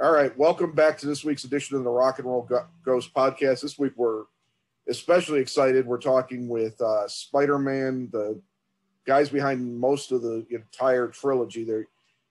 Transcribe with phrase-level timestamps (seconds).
[0.00, 2.48] All right, welcome back to this week's edition of the Rock and Roll
[2.84, 3.62] Ghost podcast.
[3.62, 4.26] This week we're
[4.88, 5.88] especially excited.
[5.88, 8.40] We're talking with uh, Spider-Man, the
[9.04, 11.64] guys behind most of the entire trilogy.
[11.64, 11.88] They're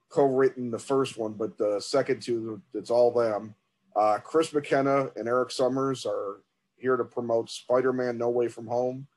[0.07, 3.53] co-written the first one, but the second two, it's all them.
[3.97, 6.39] Uh, Chris McKenna and Erik Sommers are
[6.77, 9.07] here to promote Spider-Man: No Way From Home,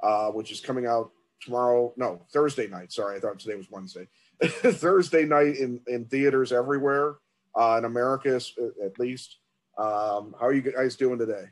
[0.00, 1.92] uh, which is coming out tomorrow.
[1.96, 2.92] No, Thursday night.
[2.92, 4.06] Sorry, I thought today was Wednesday.
[4.44, 7.16] Thursday night in in theaters everywhere
[7.56, 8.40] uh, in America,
[8.84, 9.38] at least.
[9.78, 11.44] Um, how are you guys doing today?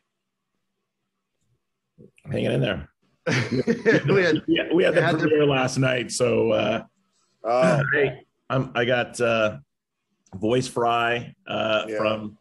[2.31, 2.89] Hanging in there.
[3.27, 5.47] we had yeah, we had the had premiere to...
[5.47, 6.85] last night, so uh,
[7.43, 9.59] uh, hey, I'm, I got uh,
[10.35, 11.97] voice fry uh, yeah.
[11.97, 12.37] from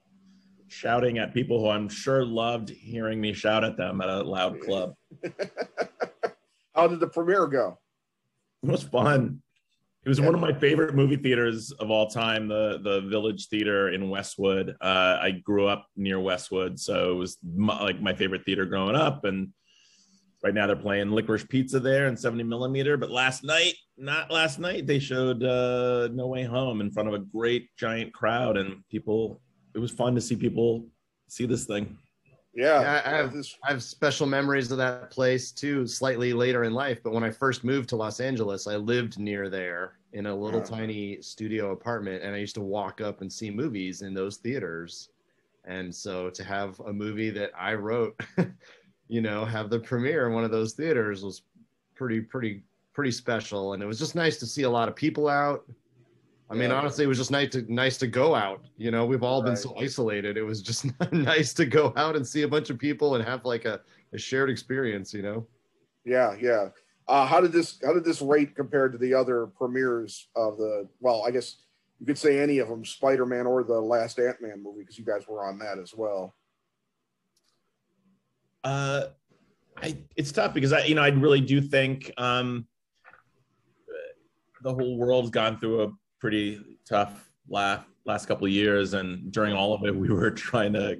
[0.67, 4.59] shouting at people who I'm sure loved hearing me shout at them at a loud
[4.61, 4.93] club.
[6.75, 7.77] How did the premiere go?
[8.63, 9.42] It was fun.
[10.05, 13.89] It was one of my favorite movie theaters of all time, the the Village Theater
[13.89, 14.75] in Westwood.
[14.81, 18.97] Uh, I grew up near Westwood, so it was my, like my favorite theater growing
[18.97, 19.23] up.
[19.23, 19.53] And
[20.43, 22.97] right now they're playing Licorice Pizza there in 70 millimeter.
[22.97, 27.15] But last night, not last night, they showed uh, No Way Home in front of
[27.15, 29.41] a great giant crowd, and people.
[29.73, 30.85] It was fun to see people
[31.29, 31.97] see this thing.
[32.53, 35.87] Yeah, yeah I, have, I have special memories of that place too.
[35.87, 39.49] Slightly later in life, but when I first moved to Los Angeles, I lived near
[39.49, 40.65] there in a little yeah.
[40.65, 45.09] tiny studio apartment, and I used to walk up and see movies in those theaters.
[45.65, 48.19] And so to have a movie that I wrote,
[49.07, 51.41] you know, have the premiere in one of those theaters was
[51.95, 52.61] pretty, pretty,
[52.93, 53.73] pretty special.
[53.73, 55.65] And it was just nice to see a lot of people out.
[56.49, 56.75] I mean, yeah.
[56.75, 58.63] honestly, it was just nice to nice to go out.
[58.77, 59.47] You know, we've all right.
[59.47, 60.37] been so isolated.
[60.37, 63.45] It was just nice to go out and see a bunch of people and have
[63.45, 63.81] like a,
[64.13, 65.13] a shared experience.
[65.13, 65.47] You know.
[66.05, 66.69] Yeah, yeah.
[67.07, 70.87] Uh, how did this how did this rate compared to the other premieres of the?
[70.99, 71.57] Well, I guess
[71.99, 74.97] you could say any of them, Spider Man or the last Ant Man movie, because
[74.97, 76.35] you guys were on that as well.
[78.63, 79.05] Uh,
[79.77, 82.67] I, it's tough because I, you know, I really do think um,
[84.61, 85.91] the whole world's gone through a
[86.23, 86.57] pretty
[86.87, 90.97] tough last last couple of years, and during all of it, we were trying to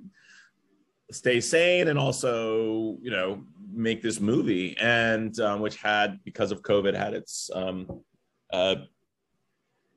[1.14, 3.42] stay sane and also, you know,
[3.72, 8.02] make this movie, and um, which had because of COVID had its um,
[8.52, 8.76] uh,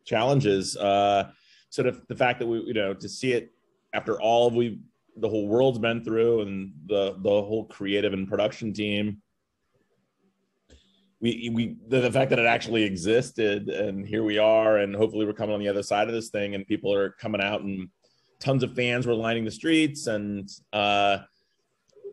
[0.04, 0.76] challenges.
[0.76, 1.32] Uh,
[1.70, 3.50] sort of the fact that we, you know, to see it
[3.94, 4.78] after all we
[5.16, 9.20] the whole world's been through and the the whole creative and production team
[11.20, 15.24] we we the, the, fact that it actually existed and here we are and hopefully
[15.24, 17.88] we're coming on the other side of this thing and people are coming out and
[18.38, 21.18] tons of fans were lining the streets and uh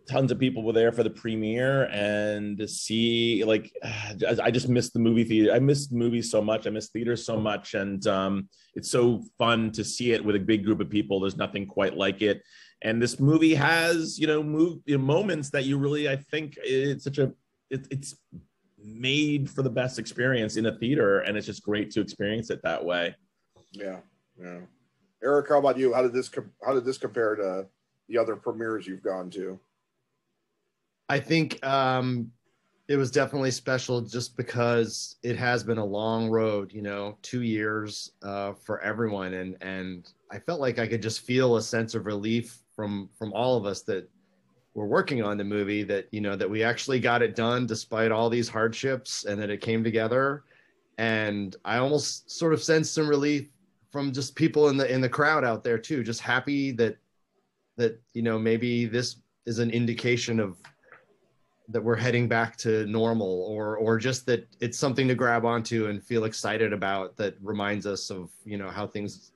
[0.07, 3.73] tons of people were there for the premiere and to see like
[4.41, 6.65] i just missed the movie theater i missed movies so much.
[6.67, 10.39] I missed theaters so much and um it's so fun to see it with a
[10.39, 11.19] big group of people.
[11.19, 12.41] There's nothing quite like it.
[12.81, 16.57] And this movie has you know move you know, moments that you really i think
[16.63, 17.31] it's such a
[17.69, 18.15] it, it's
[18.83, 22.61] made for the best experience in a theater and it's just great to experience it
[22.63, 23.15] that way.
[23.71, 23.99] Yeah
[24.39, 24.59] yeah.
[25.23, 25.93] Erik how about you?
[25.93, 26.29] How did this
[26.65, 27.65] how did this compare to
[28.09, 29.59] the other premieres you've gone to?
[31.09, 32.31] I think um
[32.89, 37.41] it was definitely special just because it has been a long road you know two
[37.41, 39.33] years uh, for everyone.
[39.33, 43.31] And and i felt like i could just feel a sense of relief from from
[43.33, 44.09] all of us that
[44.73, 48.11] were working on the movie that you know that we actually got it done despite
[48.11, 50.43] all these hardships and that it came together.
[50.97, 53.49] And i almost sort of sense some relief
[53.91, 56.97] from just people in the in the crowd out there too just happy that
[57.77, 60.57] that you know maybe this is an indication of
[61.69, 65.87] that we're heading back to normal or or just that it's something to grab onto
[65.87, 69.32] and feel excited about that reminds us of you know how things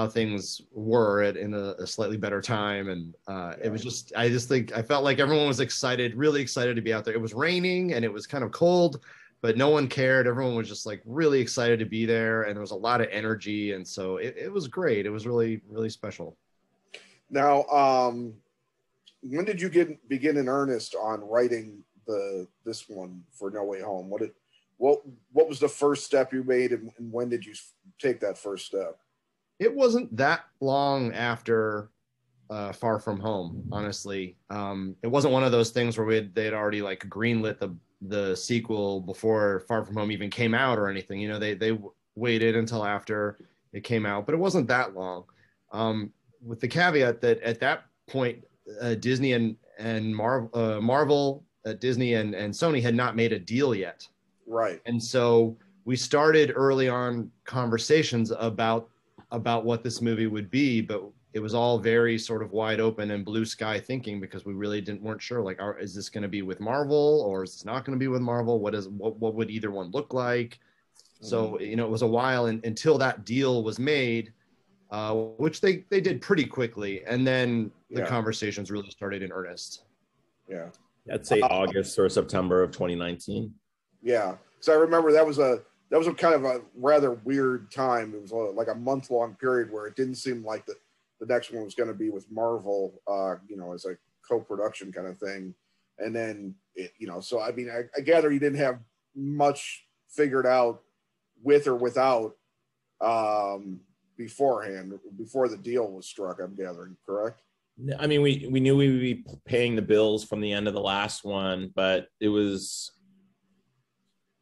[0.00, 2.88] how things were at, in a, a, slightly better time.
[2.88, 6.40] And uh, it was just, I just think, I felt like everyone was excited, really
[6.40, 7.12] excited to be out there.
[7.12, 9.04] It was raining and it was kind of cold,
[9.42, 10.26] but no one cared.
[10.26, 12.44] Everyone was just like really excited to be there.
[12.44, 13.72] And there was a lot of energy.
[13.72, 15.04] And so it, it was great.
[15.04, 16.34] It was really, really special.
[17.28, 18.32] Now, um,
[19.22, 23.82] when did you get begin in earnest on writing the this one for No Way
[23.82, 24.08] Home?
[24.08, 24.32] What did
[24.78, 25.02] what
[25.32, 27.54] what was the first step you made, and, and when did you
[27.98, 28.98] take that first step?
[29.60, 31.90] It wasn't that long after
[32.48, 33.62] uh, Far From Home.
[33.70, 37.76] Honestly, um, it wasn't one of those things where we they'd already like greenlit the
[38.00, 41.20] the sequel before Far From Home even came out or anything.
[41.20, 41.78] You know, they they
[42.16, 43.38] waited until after
[43.72, 45.24] it came out, but it wasn't that long.
[45.70, 46.12] Um,
[46.44, 48.42] with the caveat that at that point,
[48.80, 53.32] uh, Disney and and Marvel, uh, Marvel, uh, Disney and and Sony had not made
[53.32, 54.08] a deal yet.
[54.46, 54.80] Right.
[54.86, 58.88] And so we started early on conversations about
[59.32, 63.12] about what this movie would be, but it was all very sort of wide open
[63.12, 66.22] and blue sky thinking because we really didn't weren't sure like are, is this going
[66.22, 68.58] to be with Marvel or is this not going to be with Marvel?
[68.58, 70.58] What is what what would either one look like?
[71.20, 71.64] So Mm-hmm.
[71.64, 74.32] you know it was a while in, until that deal was made,
[74.90, 78.06] uh, which they they did pretty quickly, and then the Yeah.
[78.06, 79.84] conversations really started in earnest.
[80.48, 80.66] Yeah.
[81.12, 83.54] I'd say August or September of 2019.
[84.02, 87.70] Yeah, because I remember that was a that was a kind of a rather weird
[87.72, 88.14] time.
[88.14, 90.74] It was a, like a month long period where it didn't seem like the
[91.20, 93.96] the next one was going to be with Marvel, uh, you know, as a
[94.26, 95.54] co production kind of thing.
[95.98, 98.78] And then it, you know, so I mean, I, I gather you didn't have
[99.14, 100.80] much figured out
[101.42, 102.36] with or without
[103.00, 103.80] um,
[104.16, 106.40] beforehand before the deal was struck.
[106.40, 107.42] I'm gathering, correct?
[107.98, 110.74] I mean, we we knew we would be paying the bills from the end of
[110.74, 112.92] the last one, but it was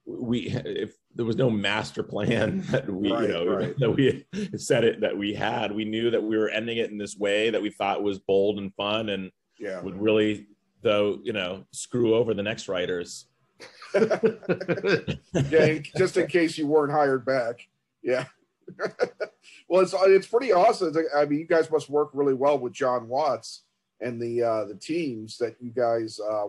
[0.07, 3.79] we if there was no master plan that we Right, you know right.
[3.79, 4.25] that we
[4.57, 5.73] said it that we had.
[5.73, 8.59] We knew that we were ending it in this way that we thought was bold
[8.59, 9.81] and fun and Yeah.
[9.83, 10.47] would really
[10.83, 13.27] though you know screw over the next writers.
[15.51, 17.67] yeah, just in case you weren't hired back.
[18.03, 18.27] Yeah.
[19.69, 20.95] well, it's it's pretty awesome.
[21.17, 23.65] I mean, you guys must work really well with Jon Watts
[24.01, 26.49] and the uh, the teams that you guys uh,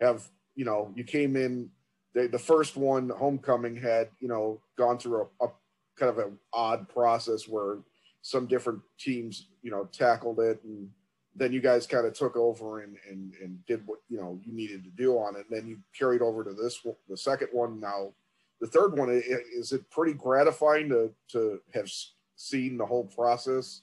[0.00, 0.28] have.
[0.56, 1.70] You know, you came in.
[2.14, 5.48] The, the first one, Homecoming, had you know gone through a, a
[5.96, 7.78] kind of an odd process where
[8.22, 10.88] some different teams you know tackled it and
[11.36, 14.52] then you guys kind of took over and, and and did what you know you
[14.52, 15.46] needed to do on it.
[15.50, 17.80] And then you carried over to this the second one.
[17.80, 18.12] Now,
[18.60, 21.90] the third one is it pretty gratifying to to have
[22.36, 23.82] seen the whole process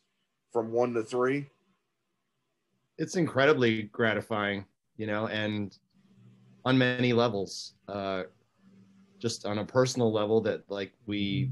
[0.52, 1.48] from one to three?
[3.02, 4.64] it's incredibly gratifying,
[4.96, 5.80] you know, and
[6.66, 7.74] on many levels.
[7.88, 8.24] Uh,
[9.20, 11.52] just on a personal level, that like we,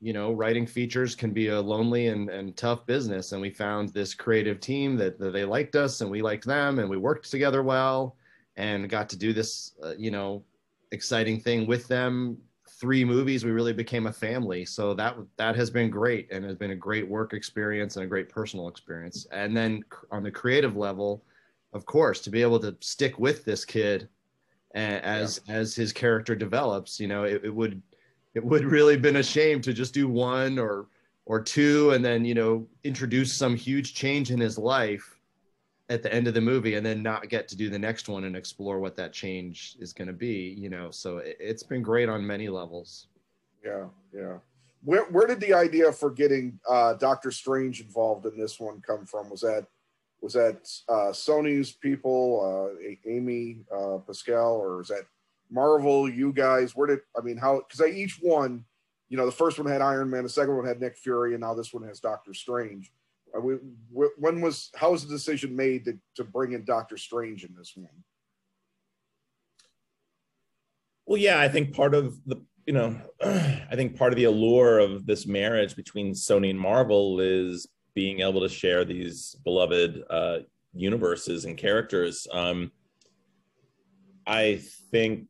[0.00, 3.32] you know, writing features can be a lonely and, and tough business.
[3.32, 6.78] And we found this creative team that, that they liked us and we liked them
[6.78, 8.16] and we worked together well
[8.56, 10.42] and got to do this, uh, you know,
[10.92, 12.38] exciting thing with them.
[12.80, 14.64] Three movies, we really became a family.
[14.64, 18.08] So that that has been great and has been a great work experience and a
[18.08, 19.26] great personal experience.
[19.32, 21.24] And then on the creative level,
[21.72, 24.08] of course, to be able to stick with this kid
[24.78, 27.82] a- as as his character develops, you know, it, it would
[28.34, 30.86] it would really been a shame to just do one or
[31.26, 35.20] or two and then you know introduce some huge change in his life
[35.90, 38.24] at the end of the movie and then not get to do the next one
[38.24, 41.82] and explore what that change is going to be you know so it, it's been
[41.82, 43.08] great on many levels
[43.64, 44.38] Yeah, yeah.
[44.84, 49.04] Where where did the idea for getting uh, Doctor Strange involved in this one come
[49.04, 49.28] from?
[49.28, 49.66] Was that
[50.20, 55.04] was that uh, Sony's people, uh, Amy uh, Pascal, or is that
[55.50, 56.08] Marvel?
[56.08, 56.74] You guys?
[56.74, 57.58] Where did I mean how?
[57.58, 58.64] Because they each one,
[59.08, 61.40] you know, the first one had Iron Man, the second one had Nick Fury, and
[61.40, 62.92] now this one has Doctor Strange.
[63.40, 63.54] We,
[63.94, 67.54] wh- when was how was the decision made to, to bring in Doctor Strange in
[67.56, 67.88] this one?
[71.06, 74.78] Well, yeah, I think part of the you know, I think part of the allure
[74.78, 77.66] of this marriage between Sony and Marvel is
[77.98, 80.38] being able to share these beloved uh,
[80.72, 82.28] universes and characters.
[82.32, 82.70] Um,
[84.24, 84.62] I
[84.92, 85.26] think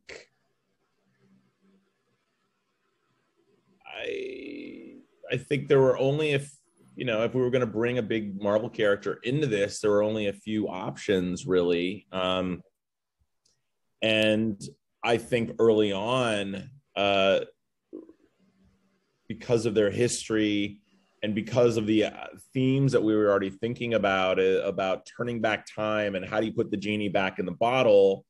[3.83, 4.97] I
[5.31, 6.55] I think there were only if
[6.95, 9.89] you know if we were going to bring a big Marvel character into this, there
[9.89, 12.61] were only a few options really, um,
[14.03, 14.61] and
[15.03, 17.39] I think early on, uh,
[19.27, 20.81] because of their history
[21.23, 25.41] and because of the uh, themes that we were already thinking about uh, about turning
[25.41, 28.25] back time and how do you put the genie back in the bottle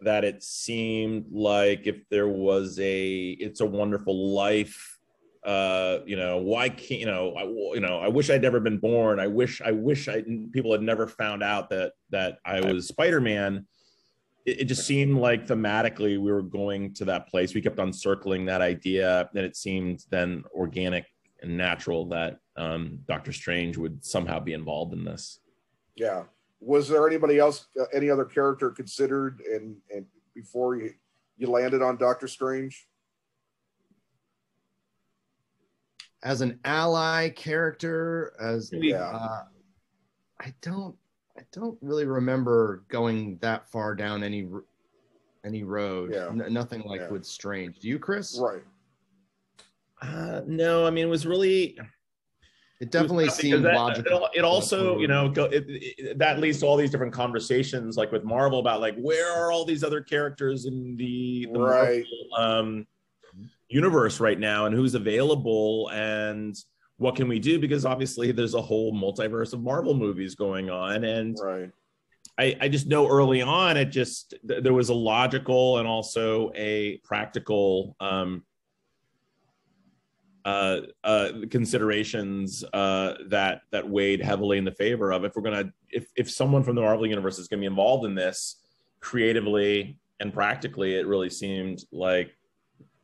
[0.00, 4.98] that it seemed like if there was a it's a wonderful life
[5.44, 8.78] uh you know why can't you know i you know i wish i'd never been
[8.78, 9.20] born.
[9.20, 13.66] I wish i wish i people had never found out that that i was spider-man.
[14.44, 17.54] It, it just seemed like thematically we were going to that place.
[17.54, 21.06] We kept on circling that idea and it seemed then organic
[21.46, 25.40] and natural that um dr strange would somehow be involved in this
[25.94, 26.24] Yeah.
[26.60, 30.92] Was there anybody else, uh, any other character considered, and and before you
[31.38, 32.88] you landed on Doctor Strange?
[36.22, 39.02] as an ally character as Yeah.
[39.10, 39.44] uh,
[40.40, 40.96] i don't
[41.38, 44.48] i don't really remember going that far down any
[45.44, 46.28] any road Yeah.
[46.28, 47.10] N- nothing like Yeah.
[47.10, 48.64] with strange do you chris Right.
[50.02, 51.78] Uh no i mean it was really
[52.78, 56.40] it definitely Because seemed that- logical It, it also, you know, go, it, it, that
[56.40, 59.82] leads to all these different conversations, like with Marvel, about like where are all these
[59.82, 62.04] other characters in the, the Right.
[62.36, 62.86] Marvel, um,
[63.70, 66.54] universe right now, and who's available, and
[66.98, 67.58] what can we do?
[67.58, 71.70] Because obviously there's a whole multiverse of Marvel movies going on, and Right.
[72.38, 76.52] I, I just know early on it just th- there was a logical and also
[76.54, 78.44] a practical um,
[80.46, 85.72] uh, uh, considerations uh, that that weighed heavily in the favor of if we're gonna
[85.90, 88.62] if if someone from the Marvel universe is gonna be involved in this
[89.00, 92.30] creatively and practically, it really seemed like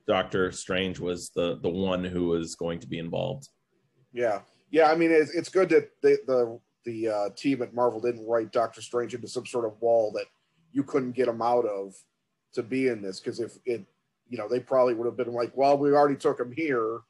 [0.06, 3.48] Doctor Strange was the the one who was going to be involved.
[4.12, 4.92] Yeah, yeah.
[4.92, 8.52] I mean, it's, it's good that the the the uh, team at Marvel didn't write
[8.52, 10.26] Doctor Strange into some sort of wall that
[10.70, 11.94] you couldn't get him out of
[12.54, 13.18] to be in this.
[13.18, 13.84] Because if it,
[14.28, 17.00] you know, they probably would have been like, well, we already took him here.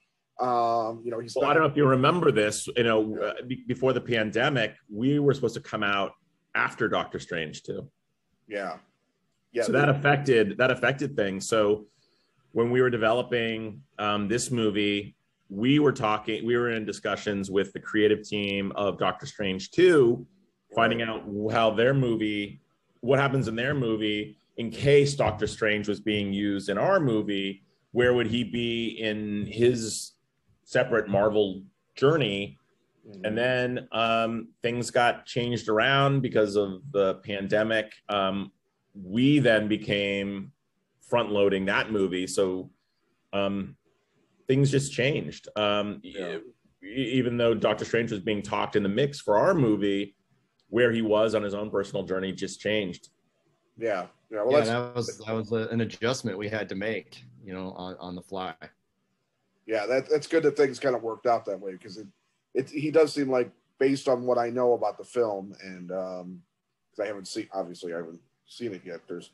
[0.40, 1.34] Um, you know, he's.
[1.36, 2.68] Well, I don't know if you remember this.
[2.76, 6.12] You know, uh, be- before the pandemic, we were supposed to come out
[6.54, 7.88] after Doctor Strange too.
[8.48, 8.78] Yeah,
[9.52, 9.62] yeah.
[9.62, 11.48] so that affected that affected things.
[11.48, 11.86] So
[12.52, 15.16] when we were developing um, this movie,
[15.48, 20.26] we were talking, we were in discussions with the creative team of Doctor Strange two,
[20.74, 22.60] finding out how their movie,
[23.00, 27.62] what happens in their movie in case Doctor Strange was being used in our movie.
[27.92, 30.12] Where would he be in his
[30.64, 31.62] separate Marvel
[31.95, 32.59] journey?
[33.04, 33.21] Mhm.
[33.26, 37.92] and then um, things got changed around because of the pandemic.
[38.09, 38.52] Um,
[38.95, 40.52] we then became
[41.00, 42.71] front loading that movie, so
[43.33, 43.76] um,
[44.47, 45.49] things just changed.
[45.57, 46.38] Um, Yeah.
[46.81, 50.14] even though Doctor Strange was being talked in the mix for our movie,
[50.69, 53.09] where he was on his own personal journey just changed.
[53.76, 54.45] yeah, yeah.
[54.45, 57.73] Well, yeah, that was that was a, an adjustment we had to make, you know,
[57.73, 58.54] on, on the fly.
[59.66, 59.87] Yeah.
[59.87, 62.07] That that's good that things kind of worked out that way because it,
[62.54, 66.42] it he does seem like based on what I know about the film and um
[67.00, 69.00] I haven't seen obviously I haven't seen it yet.
[69.09, 69.31] There's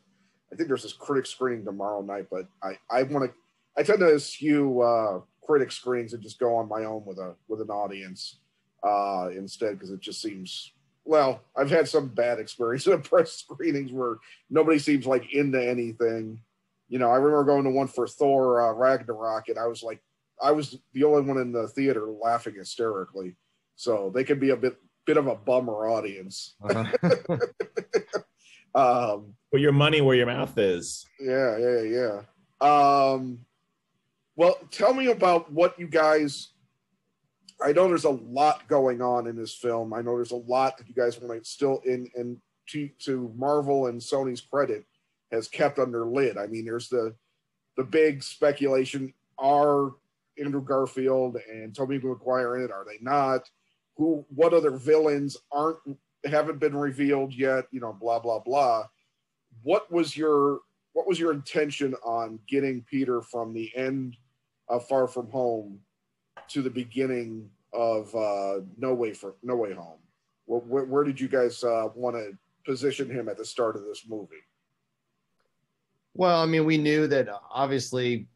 [0.53, 3.37] I think there's this critic screening tomorrow night, but I I want to
[3.77, 7.35] I tend to eschew uh, critic screenings and just go on my own with a
[7.47, 8.37] with an audience
[8.83, 10.73] uh, instead because it just seems
[11.05, 14.17] well I've had some bad experiences at press screenings where
[14.51, 16.41] nobody seems like into anything.
[16.89, 20.01] You know, I remember going to one for Thor uh, Ragnarok, and I was like,
[20.43, 23.37] I was the only one in the theater laughing hysterically.
[23.77, 24.77] So they can be a bit
[25.07, 26.55] bit of a bummer audience.
[26.63, 27.37] Uh-huh.
[28.75, 31.05] Um, Put your money where your mouth is.
[31.21, 32.21] yeah, yeah, yeah.
[32.61, 33.41] Um,
[34.37, 36.51] well, tell me about what you guys.
[37.61, 39.93] I know there's a lot going on in this film.
[39.93, 42.37] I know there's a lot that you guys want to still in and
[42.69, 44.85] to to Marvel and Sony's credit
[45.33, 46.39] has kept under lid.
[46.39, 47.17] I mean, there's the
[47.77, 49.93] the big speculation: are
[50.41, 52.71] Andrew Garfield and Tobey Maguire in it?
[52.71, 53.49] Are they not?
[53.97, 54.25] Who?
[54.29, 55.79] What other villains aren't
[56.25, 57.65] haven't been revealed yet?
[57.71, 58.85] You know, blah blah blah.
[59.63, 60.61] What was your
[60.93, 64.17] what was your intention on getting Peter from the end
[64.69, 65.81] of Far From Home
[66.49, 69.99] to the beginning of uh, No Way for No Way Home?
[70.47, 73.85] Where, where, where did you guys uh, want to position him at the start of
[73.85, 74.43] this movie?
[76.15, 78.27] Well, I mean, we knew that obviously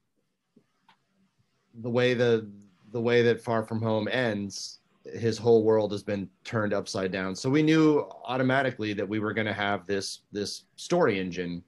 [1.81, 2.49] the way the
[2.93, 7.35] the way that Far From Home ends, his whole world has been turned upside down.
[7.35, 11.63] So we knew automatically that we were going to have this this story engine,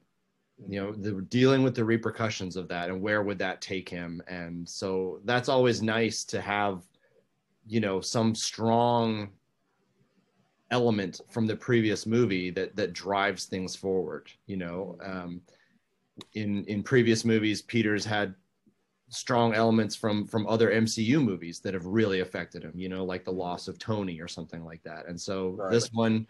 [0.69, 4.23] you know, the, dealing with the repercussions of that and where would that take him.
[4.29, 6.83] And so that's always nice to have,
[7.67, 9.31] you know, some strong
[10.71, 14.31] element from the previous movie that that drives things forward.
[14.47, 14.99] You know.
[15.03, 15.41] Um,
[16.35, 18.37] in in previous movies peter's had
[19.15, 23.25] strong elements from from other mcu movies that have really affected him you know like
[23.25, 23.41] the mm-hmm.
[23.41, 25.07] loss of tony or something like that.
[25.07, 25.71] And so Right.
[25.71, 26.27] this one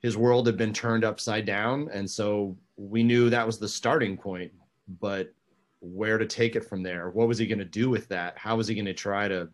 [0.00, 1.88] his world had been turned upside down.
[1.92, 4.52] And so we knew that was the starting point
[5.00, 5.32] but
[5.80, 7.10] where to take it from there?
[7.10, 8.36] What was he going to do with that?
[8.38, 9.48] How was he going to try to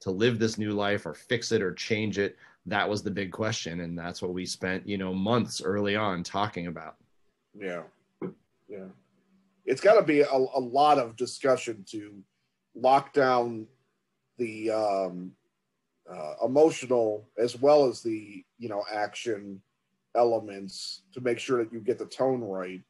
[0.00, 2.36] to live this new life or fix it or change it?
[2.66, 3.80] That was the big question.
[3.80, 6.96] And that's what we spent you know months early on talking about.
[7.54, 7.82] Yeah,
[8.68, 8.86] yeah.
[9.70, 12.12] It's got to be a, a lot of discussion to
[12.74, 13.68] lock down
[14.36, 15.30] the um,
[16.12, 19.62] uh, emotional as well as the you know action
[20.16, 22.82] elements to make sure that you get the tone right.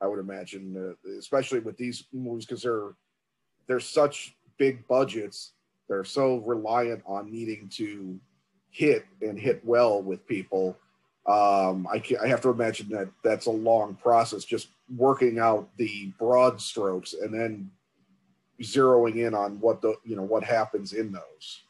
[0.00, 2.94] I would imagine, uh, especially with these movies, because they're
[3.68, 5.52] they're such big budgets.
[5.88, 8.18] They're so reliant on needing to
[8.70, 10.76] hit and hit well with people
[11.26, 16.12] um, I, I have to imagine that that's a long process, just working out the
[16.18, 17.70] broad strokes and then
[18.62, 21.62] zeroing in on what the you know what happens in those.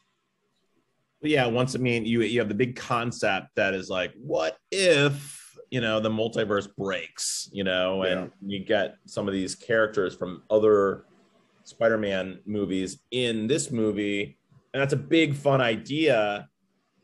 [1.21, 5.57] Yeah, once I mean you you have the big concept that is like, what if
[5.71, 10.43] you know the multiverse breaks, you know, and you get some of these characters from
[10.49, 11.05] other
[11.63, 14.37] Spider-Man movies in this movie,
[14.73, 16.49] and that's a big fun idea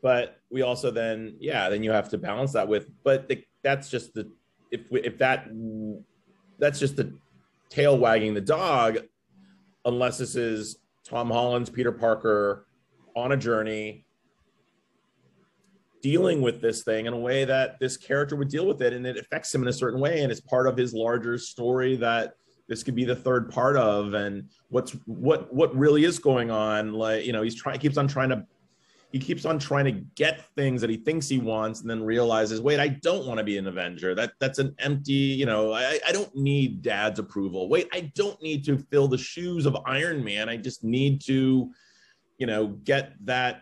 [0.01, 3.89] but we also then yeah then you have to balance that with but the, that's
[3.89, 4.29] just the
[4.71, 5.47] if if that
[6.59, 7.13] that's just the
[7.69, 8.99] tail wagging the dog
[9.85, 12.65] unless this is tom holland's peter parker
[13.15, 14.05] on a journey
[16.01, 19.05] dealing with this thing in a way that this character would deal with it and
[19.05, 22.33] it affects him in a certain way and it's part of his larger story that
[22.67, 26.93] this could be the third part of and what's what what really is going on
[26.93, 28.43] like you know he's trying keeps on trying to
[29.11, 32.61] he keeps on trying to get things that he thinks he wants and then realizes
[32.61, 34.15] wait i don't want to be an avenger.
[34.15, 37.69] That that's an empty you know I, I don't need dad's approval.
[37.69, 40.49] Wait i don't need to fill the shoes of iron man.
[40.49, 41.71] I just need to
[42.37, 43.61] you know get that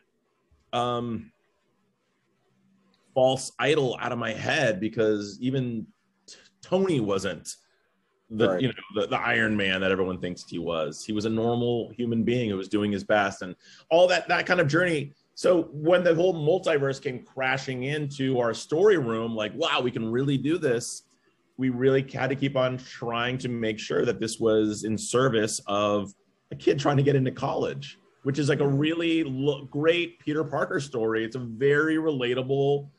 [0.71, 1.31] um
[3.13, 5.87] false idol out of my head because even
[6.27, 7.55] t- tony wasn't
[8.29, 8.61] the right.
[8.61, 11.03] you know the, the iron man that everyone thinks he was.
[11.03, 13.55] He was a normal human being who was doing his best and
[13.89, 18.53] all that that kind of journey so when the whole multiverse came crashing into our
[18.53, 21.03] story room like wow we can really do this
[21.57, 25.61] we really had to keep on trying to make sure that this was in service
[25.67, 26.13] of
[26.51, 30.43] a kid trying to get into college which is like a really lo- great peter
[30.43, 32.89] parker story it's a very relatable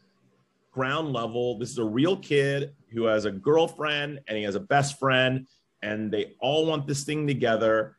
[0.71, 1.59] ground level.
[1.59, 5.47] This is a real kid who has a girlfriend and he has a best friend,
[5.83, 7.97] and they all want this thing together,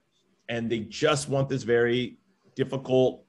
[0.49, 2.17] and they just want this very
[2.55, 3.25] difficult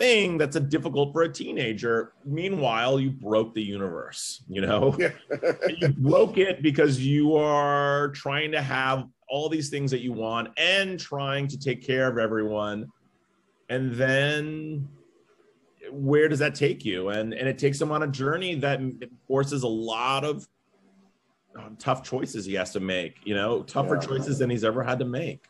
[0.00, 2.14] thing that's a difficult for a teenager.
[2.24, 4.96] Meanwhile, you broke the universe, you know?
[5.78, 10.48] you broke it because you are trying to have all these things that you want
[10.56, 12.88] and trying to take care of everyone.
[13.68, 14.88] And then
[15.92, 17.10] where does that take you?
[17.10, 18.80] And and it takes him on a journey that
[19.28, 20.48] forces a lot of
[21.56, 23.18] um, tough choices he has to make.
[23.24, 24.06] You know, tougher yeah.
[24.08, 25.44] choices than he's ever had to make.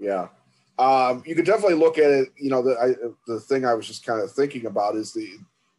[0.00, 0.28] Yeah,
[0.78, 2.28] um, you could definitely look at it.
[2.36, 2.94] You know, the I,
[3.26, 5.38] the thing I was just kind of thinking about is the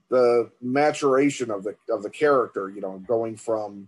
[0.10, 2.70] the maturation of the of the character.
[2.70, 3.88] You know, going from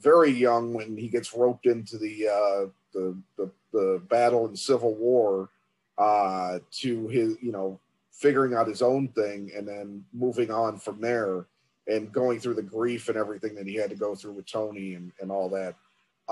[0.00, 4.94] very young when he gets roped into the uh, the, the the battle in Civil
[4.94, 5.50] War
[5.98, 7.80] uh, to his you know
[8.12, 11.46] figuring out his own thing and then moving on from there
[11.88, 14.94] and going through the grief and everything that he had to go through with Tony
[14.94, 15.74] and, and all that.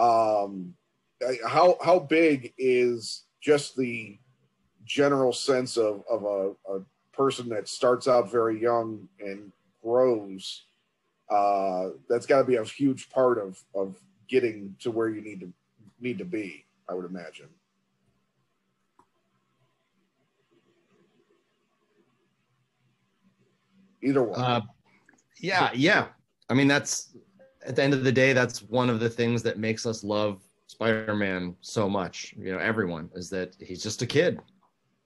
[0.01, 0.75] Um,
[1.47, 4.17] how how big is just the
[4.85, 6.81] general sense of, of a, a
[7.13, 9.53] person that starts out very young and
[9.83, 10.63] grows?
[11.29, 13.97] Uh, that's got to be a huge part of of
[14.29, 15.53] getting to where you need to
[16.01, 16.65] need to be.
[16.89, 17.49] I would imagine.
[24.03, 24.41] Either one.
[24.41, 24.61] Uh,
[25.41, 26.09] yeah, yeah.
[26.49, 27.17] I mean, that's
[27.65, 30.43] at the end of the day, that's one of the things that makes us love
[30.83, 32.35] Spider-Man so much.
[32.39, 34.41] You know, everyone is that he's just a kid,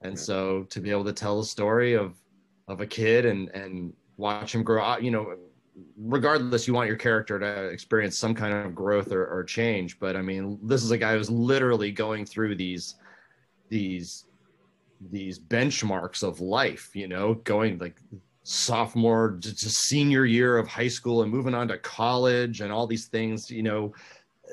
[0.01, 2.15] and so to be able to tell a story of
[2.67, 5.35] of a kid and and watch him grow up, you know,
[5.97, 9.99] regardless, you want your character to experience some kind of growth or, or change.
[9.99, 12.95] But I mean, this is a guy who's literally going through these
[13.69, 14.25] these
[15.11, 17.97] these benchmarks of life you know going like
[18.43, 23.07] sophomore to, senior year of high school and moving on to college and all these
[23.07, 23.93] things you know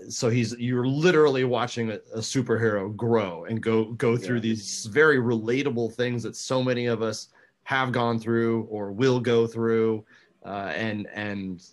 [0.08, 4.42] so he's you're literally watching a, a superhero grow and go go through yeah.
[4.42, 7.28] these very relatable things that so many of us
[7.64, 10.04] have gone through or will go through
[10.44, 11.68] uh, and and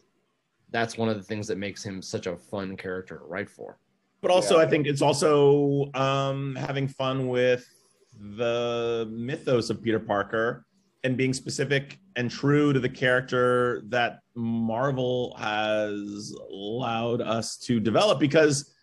[0.72, 3.78] that's one of the things that makes him such a fun character to write for
[4.22, 4.64] but also yeah.
[4.64, 7.68] i think it's also um, having fun with
[8.38, 10.66] the mythos of peter parker
[11.04, 18.20] and being specific and true to the character that Marvel has allowed us to develop
[18.20, 18.74] because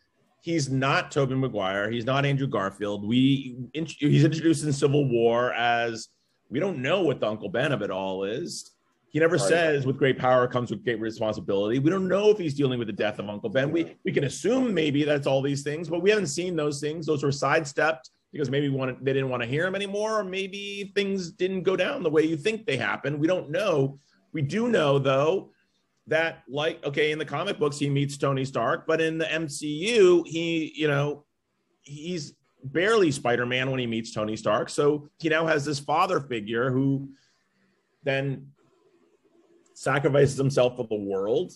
[0.40, 3.06] he's not Tobey Maguire, he's not Andrew Garfield.
[3.06, 6.08] We he's introduced in Civil War as
[6.50, 8.72] we don't know what the Uncle Ben of it all is.
[9.10, 9.48] He never right.
[9.48, 11.78] says with great power comes with great responsibility.
[11.78, 13.70] We don't know if he's dealing with the death of Uncle Ben.
[13.70, 17.06] We we can assume maybe that's all these things, but we haven't seen those things.
[17.06, 20.92] Those were sidestepped because maybe wanted, they didn't want to hear him anymore, or maybe
[20.94, 23.18] things didn't go down the way you think they happened.
[23.18, 23.98] We don't know.
[24.32, 25.50] We do know though
[26.06, 30.26] that like okay in the comic books he meets Tony Stark, but in the MCU
[30.26, 31.24] he you know
[31.82, 34.68] he's barely Spider-Man when he meets Tony Stark.
[34.68, 37.08] So he now has this father figure who
[38.02, 38.48] then
[39.74, 41.52] sacrifices himself for the world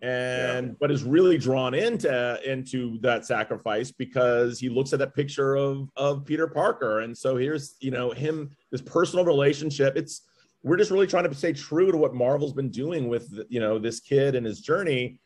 [0.00, 0.74] and yeah.
[0.80, 5.88] but is really drawn into into that sacrifice because he looks at that picture of
[5.96, 10.22] of Peter Parker and so here's you know him this personal relationship it's
[10.62, 13.78] we're just really trying to stay true to what Marvel's been doing with you know
[13.78, 15.18] this kid and his journey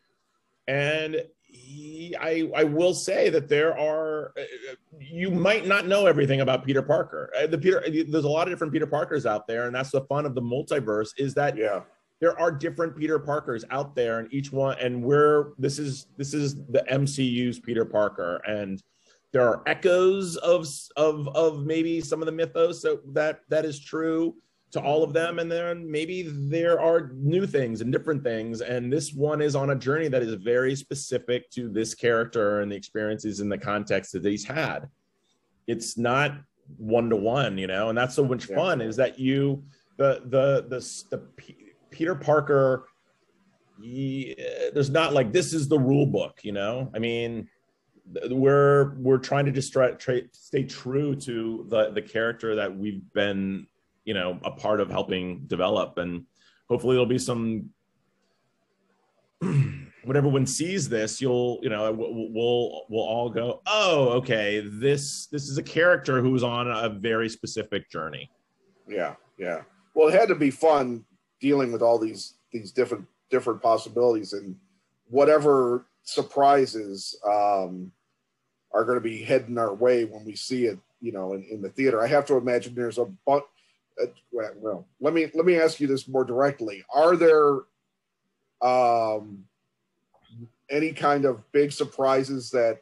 [0.67, 1.17] and
[2.19, 4.33] I I will say that there are
[4.99, 7.31] you might not know everything about Peter Parker.
[7.37, 10.01] Uh, the Peter there's a lot of different Peter Parkers out there, and that's the
[10.01, 11.81] fun of the multiverse is that Yeah.
[12.21, 16.33] There are different Peter Parkers out there, and each one and we're this is this
[16.33, 18.81] is the MCU's Peter Parker, and
[19.33, 23.79] there are echoes of of of maybe some of the mythos so that that is
[23.79, 24.35] true
[24.71, 28.91] to all of them and then maybe there are new things and different things and
[28.91, 32.75] this one is on a journey that is very specific to this character and the
[32.75, 34.89] experiences in the context that he's had.
[35.67, 36.37] It's not
[36.77, 39.63] one to one you know and that's so much fun is that you
[39.97, 40.79] the the the,
[41.11, 41.17] the
[41.93, 42.85] peter parker
[43.81, 44.35] he,
[44.73, 46.89] there's not like this is the rule book you know?
[46.93, 47.47] I mean
[48.29, 53.01] we're we're trying to just try, try stay true to the the character that we've
[53.13, 53.65] been
[54.03, 55.97] you know a part of helping develop.
[55.97, 56.25] And
[56.69, 57.69] hopefully there'll be some
[59.39, 65.47] when everyone sees this you'll you know we'll, we'll all go oh okay this this
[65.47, 68.29] is a character who's on a very specific journey.
[68.87, 69.61] Yeah, yeah.
[69.95, 71.05] Well, it had to be fun
[71.43, 74.55] dealing with all these these different different possibilities and
[75.09, 77.91] whatever surprises um,
[78.71, 81.61] are going to be heading our way when we see it, you know, in, in
[81.61, 82.01] the theater.
[82.01, 83.43] I have to imagine there's a bunch.
[84.01, 87.59] Uh, well, let me let me ask you this more directly: Are there
[88.61, 89.43] um,
[90.69, 92.81] any kind of big surprises that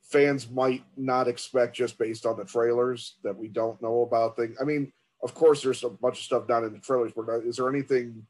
[0.00, 4.36] fans might not expect just based on the trailers that we don't know about?
[4.36, 4.56] Thing.
[4.58, 4.90] I mean,
[5.22, 8.26] of course, there's a bunch of stuff not in the trailers, but is there anything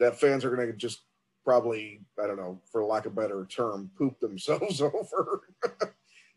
[0.00, 1.02] that fans are going to just
[1.44, 5.42] probably, I don't know, for lack of a better term, poop themselves over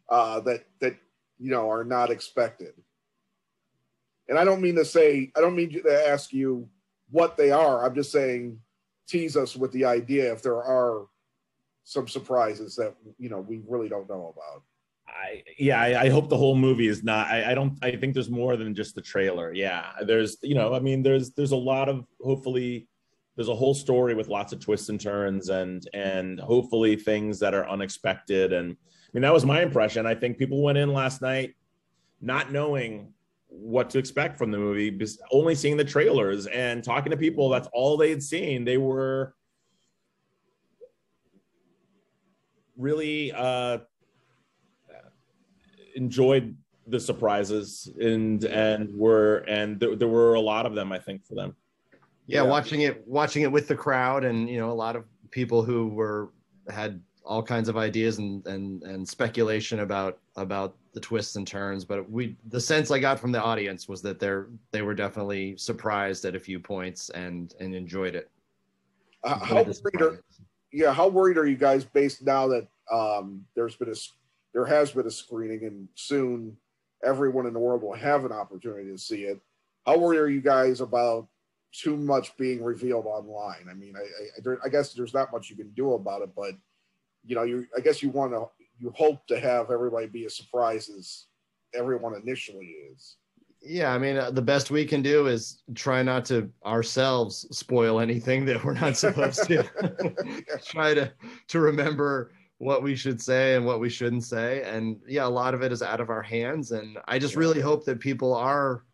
[0.10, 0.96] uh, that that
[1.40, 2.74] you know are not expected?
[4.28, 6.68] And I don't mean to say, I don't mean to ask you
[7.12, 7.86] what they are.
[7.86, 8.60] I'm just saying,
[9.08, 11.06] tease us with the idea if there are
[11.84, 14.64] some surprises that you know we really don't know about.
[15.08, 17.28] I yeah, I, I hope the whole movie is not.
[17.28, 17.78] I, I don't.
[17.84, 19.54] I think there's more than just the trailer.
[19.54, 22.88] Yeah, there's you know, I mean, there's there's a lot of hopefully
[23.36, 27.54] there's a whole story with lots of twists and turns and and hopefully things that
[27.54, 28.54] are unexpected.
[28.54, 30.06] And I mean, that was my impression.
[30.06, 31.56] I think people went in last night
[32.22, 33.14] not knowing
[33.48, 35.00] what to expect from the movie,
[35.32, 37.50] only seeing the trailers and talking to people.
[37.50, 38.66] That's all they had seen.
[38.66, 39.34] They were
[42.78, 43.80] really uh
[45.96, 46.56] enjoyed
[46.88, 51.26] the surprises and and were and there, there were a lot of them i think
[51.26, 51.56] for them.
[52.28, 52.50] Yeah, Yeah.
[52.50, 55.88] watching it watching it with the crowd and you know a lot of people who
[55.88, 56.30] were
[56.70, 61.84] had all kinds of ideas and and and speculation about about the twists and turns
[61.84, 65.58] but we the sense i got from the audience was that they're they were definitely
[65.58, 68.30] surprised at a few points and and enjoyed it.
[69.24, 70.24] Uh, Enjoyed the worried are,
[70.72, 74.14] yeah, how worried are you guys based now that um, there's been a s-
[74.56, 76.58] there has been a screening and soon
[77.04, 79.40] everyone in the world will have an opportunity to see it.
[79.86, 81.28] How worried are you guys about
[81.74, 83.68] too much being revealed online?
[83.70, 86.22] I mean, I I, I, there- I guess there's not much you can do about
[86.24, 86.54] it, but
[87.26, 88.46] you know, you I guess you want to
[88.80, 91.26] you hope to have everybody be as surprised as
[91.74, 93.18] everyone initially is.
[93.62, 98.00] yeah i mean uh, the best we can do is try not to ourselves spoil
[98.00, 99.64] anything that we're not supposed to
[100.66, 101.12] try to
[101.48, 105.54] to remember what we should say and what we shouldn't say and yeah a lot
[105.54, 108.86] of it is out of our hands and i just really hope that people are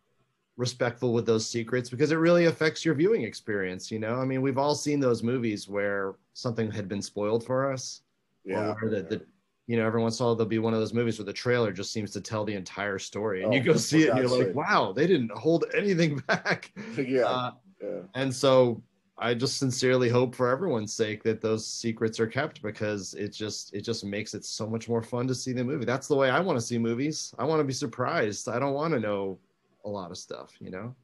[0.58, 4.16] respectful with those secrets because it really affects your viewing experience you know?
[4.16, 8.02] I mean we've all seen those movies where something had been spoiled for us
[8.44, 9.26] Yeah, or the, the
[9.68, 11.34] you know every once in a while there'll be one of those movies where the
[11.34, 14.20] trailer just seems to tell the entire story and you Oh, go see it and
[14.20, 16.72] you're like wow they didn't hold anything back.
[16.98, 18.02] Yeah, uh, yeah.
[18.16, 18.84] and so
[19.22, 23.74] I just sincerely hope for everyone's sake that those secrets are kept because it just
[23.74, 25.86] it just makes it so much more fun to see the movie.
[25.86, 27.34] That's the way I want to see movies.
[27.38, 28.50] I want to be surprised.
[28.50, 29.38] I don't want to know
[29.86, 30.96] a lot of stuff, you know.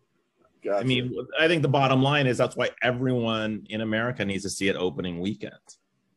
[0.64, 0.80] Gotcha.
[0.80, 4.50] i mean i think the bottom line is that's why everyone in america needs to
[4.50, 5.54] see it opening weekend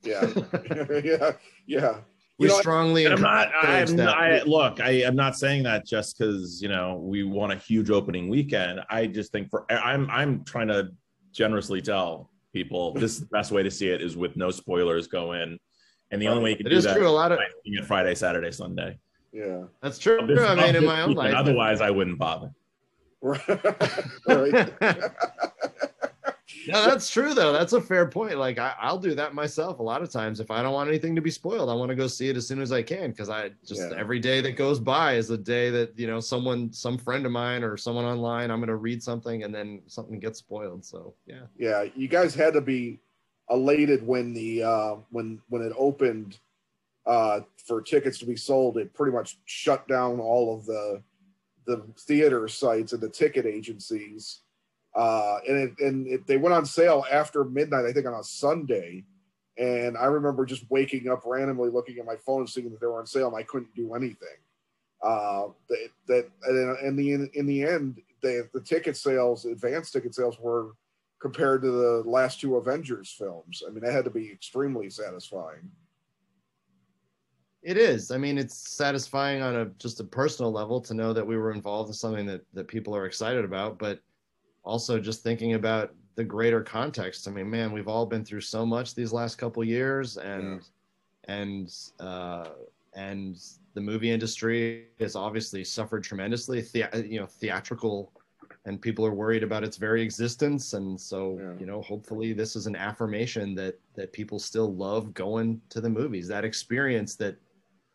[0.02, 0.26] yeah,
[1.04, 1.32] yeah,
[1.66, 1.98] yeah.
[2.38, 5.86] we You know, strongly i'm not i'm not I, look i am not saying that
[5.86, 10.08] just because you know we want a huge opening weekend i just think for i'm
[10.10, 10.90] i'm trying to
[11.33, 15.07] generously tell people this is the best way to see it is with no spoilers
[15.07, 15.59] go in
[16.11, 17.07] and the only way you can it do is that true.
[17.07, 18.99] A lot of is by seeing it friday saturday sunday
[19.33, 19.62] yeah.
[19.81, 20.19] that's true.
[20.27, 22.51] This- I mean, of in my own life, otherwise i wouldn't bother
[23.23, 24.73] right.
[26.66, 27.53] no, that's true though.
[27.53, 28.38] That's a fair point.
[28.38, 30.40] Like I, I'll do that myself a lot of times.
[30.40, 32.46] If I don't want anything to be spoiled, I want to go see it as
[32.46, 33.96] soon as I can because I just Yeah.
[33.96, 37.33] every day that goes by is a day that you know someone, some friend of
[37.33, 40.85] mine or someone online, I'm going to read something and then something gets spoiled.
[40.85, 43.01] So yeah, yeah, you guys had to be
[43.51, 46.38] elated when the uh, when when it opened
[47.07, 51.03] uh, for tickets to be sold, it pretty much shut down all of the
[51.66, 54.40] the theater sites and the ticket agencies.
[54.94, 58.24] Uh, and it, and it, they went on sale after midnight, I think, on a
[58.24, 59.05] Sunday.
[59.57, 62.87] And I remember just waking up randomly, looking at my phone, and seeing that they
[62.87, 64.38] were on sale, and I couldn't do anything.
[65.03, 70.14] Uh, that that and in the in the end, the the ticket sales, advanced ticket
[70.14, 70.72] sales, were
[71.20, 73.62] compared to the last two Avengers films.
[73.66, 75.70] I mean, that had to be extremely satisfying.
[77.62, 78.11] It is.
[78.11, 81.53] I mean, it's satisfying on a just a personal level to know that we were
[81.53, 84.00] involved in something that that people are excited about, but
[84.64, 87.29] also just thinking about the greater context.
[87.29, 90.61] I mean, man, we've all been through so much these last couple years, and
[91.27, 91.35] yeah.
[91.35, 92.49] and uh,
[92.94, 93.37] and
[93.75, 96.61] the movie industry has obviously suffered tremendously.
[96.61, 98.12] The, you know, theatrical,
[98.64, 100.73] and people are worried about its very existence.
[100.75, 101.53] And so, yeah.
[101.59, 105.90] you know, hopefully, this is an affirmation that that people still love going to the
[105.90, 106.29] movies.
[106.29, 107.37] That experience that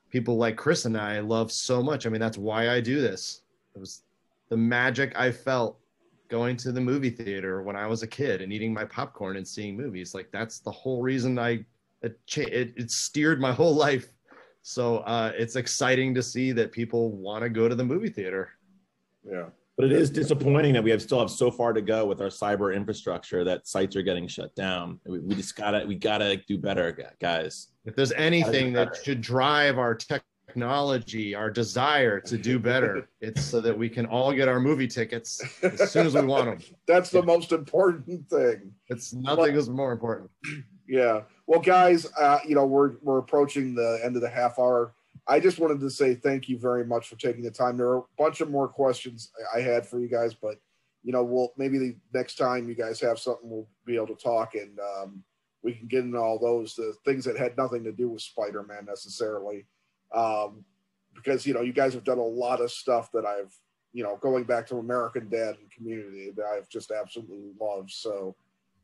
[0.09, 2.05] people like Chris and I love so much.
[2.05, 3.41] I mean, that's why I do this.
[3.75, 4.03] It was
[4.49, 5.77] the magic I felt
[6.29, 9.47] going to the movie theater when I was a kid and eating my popcorn and
[9.47, 10.13] seeing movies.
[10.13, 11.65] Like that's the whole reason I
[12.01, 14.09] it it, it steered my whole life.
[14.61, 18.49] So uh, it's exciting to see that people want to go to the movie theater.
[19.23, 19.45] Yeah.
[19.77, 22.29] But it is disappointing that we have still have so far to go with our
[22.29, 24.99] cyber infrastructure that sites are getting shut down.
[25.05, 27.67] We, we just gotta we gotta do better, guys.
[27.83, 29.93] If there's anything that should drive our
[30.47, 34.87] technology, our desire to do better, it's so that we can all get our movie
[34.87, 36.77] tickets as soon as we want them.
[36.87, 38.71] That's the most important thing.
[38.87, 40.29] It's nothing is more important.
[40.87, 41.21] Yeah.
[41.47, 44.93] Well, guys, uh, you know we're we're approaching the end of the half hour
[45.27, 47.77] I just wanted to say thank you very much for taking the time.
[47.77, 50.57] There are a bunch of more questions I had for you guys, but
[51.03, 54.15] you know, we'll maybe the next time you guys have something, we'll be able to
[54.15, 55.23] talk and um,
[55.63, 58.85] we can get into all those the things that had nothing to do with Spider-Man
[58.85, 59.65] necessarily,
[60.13, 60.63] um,
[61.13, 63.53] because you know you guys have done a lot of stuff that I've
[63.93, 67.91] you know going back to American Dad and Community that I've just absolutely loved.
[67.91, 68.35] So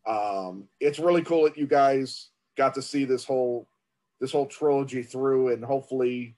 [0.08, 3.68] um, it's really cool that you guys got to see this whole
[4.20, 6.36] this whole trilogy through, and hopefully,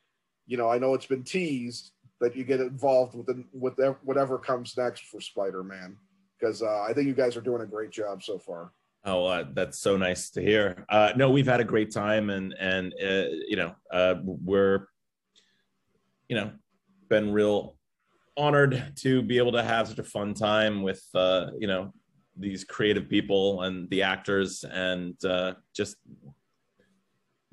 [0.48, 1.92] you know, I know it's been teased
[2.22, 5.98] that you get involved with the, with whatever comes next for Spider-Man
[6.40, 8.72] because uh, I think you guys are doing a great job so far.
[9.06, 10.86] Oh, uh, that's so nice to hear.
[10.88, 14.88] Uh, no, we've had a great time, and and uh, you know, uh, we're
[16.30, 16.52] you know
[17.10, 17.76] been real
[18.38, 21.94] honored to be able to have such a fun time with uh, you know
[22.38, 25.20] these creative people and the actors, and
[25.76, 25.98] just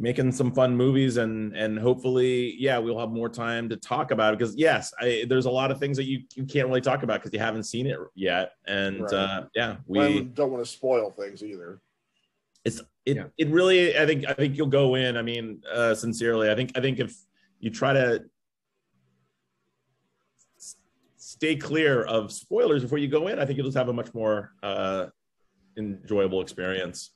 [0.00, 4.32] making some fun movies and and hopefully yeah we'll have more time to talk about
[4.32, 4.38] it.
[4.38, 7.20] Because yes I, there's a lot of things that you, you can't really talk about
[7.20, 8.52] because you haven't seen it yet.
[8.66, 9.12] And right.
[9.12, 11.82] uh, yeah we well, don't want to spoil things either.
[12.64, 13.24] It's it, yeah.
[13.38, 16.50] it really i think i think you'll go in i mean uh, sincerely.
[16.50, 17.14] I think i think if
[17.58, 18.24] you try to
[21.16, 24.12] stay clear of spoilers before you go in i think you'll just have a much
[24.14, 25.06] more uh,
[25.76, 27.12] enjoyable experience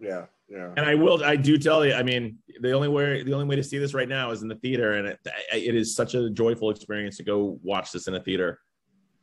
[0.00, 0.72] yeah yeah.
[0.76, 3.56] And I will, I do tell you, I mean, the only way, the only way
[3.56, 5.18] to see this right now is in the theater, and it,
[5.52, 8.60] it is such a joyful experience to go watch this in a theater.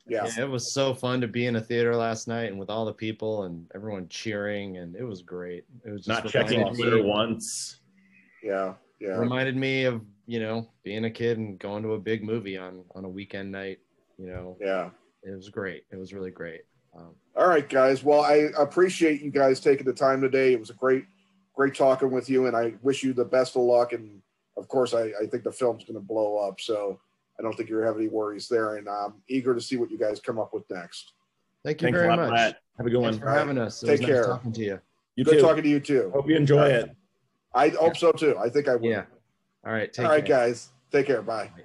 [0.08, 0.26] Yeah.
[0.26, 0.44] yeah.
[0.44, 2.94] It was so fun to be in a theater last night and with all the
[2.94, 5.66] people and everyone cheering, and it was great.
[5.86, 7.80] It was just not checking Twitter once.
[8.44, 8.74] Yeah.
[9.00, 9.18] Yeah.
[9.18, 12.84] Reminded me of, you know, being a kid and going to a big movie on,
[12.94, 13.80] on a weekend night,
[14.18, 14.58] you know.
[14.60, 14.90] Yeah.
[15.24, 15.86] It was great.
[15.92, 16.62] It was really great.
[16.96, 18.04] Um, all right, guys.
[18.04, 20.54] Well, I appreciate you guys taking the time today.
[20.54, 21.06] It was a great,
[21.54, 23.94] great talking with you, and I wish you the best of luck.
[23.94, 24.22] And
[24.58, 27.00] of course, I, I think the film's going to blow up, so
[27.39, 28.76] I don't think you have any worries there.
[28.76, 31.13] And I'm eager to see what you guys come up with next.
[31.63, 32.32] Thank you Thanks very lot, much.
[32.32, 32.58] Matt.
[32.78, 33.28] Have a good Thanks one.
[33.28, 33.84] for having us.
[33.84, 34.22] It Take care.
[34.22, 34.80] Nice talking to you.
[35.15, 35.41] You good too.
[35.41, 36.12] talking to you too.
[36.13, 36.89] Hope you enjoy it.
[37.54, 38.38] I hope so too.
[38.38, 38.89] I think I will.
[38.89, 39.04] Yeah.
[39.65, 39.98] All right.
[40.00, 40.48] All right, care.
[40.48, 40.70] guys.
[40.91, 41.22] Take care.
[41.22, 41.52] Bye.
[41.56, 41.63] Bye.